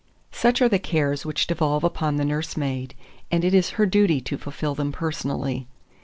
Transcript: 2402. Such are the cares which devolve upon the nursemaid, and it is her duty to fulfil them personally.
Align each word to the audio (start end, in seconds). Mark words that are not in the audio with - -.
2402. 0.31 0.35
Such 0.41 0.61
are 0.65 0.67
the 0.67 0.79
cares 0.79 1.25
which 1.27 1.45
devolve 1.45 1.83
upon 1.83 2.15
the 2.15 2.25
nursemaid, 2.25 2.95
and 3.29 3.45
it 3.45 3.53
is 3.53 3.69
her 3.77 3.85
duty 3.85 4.19
to 4.19 4.35
fulfil 4.35 4.73
them 4.73 4.91
personally. 4.91 5.67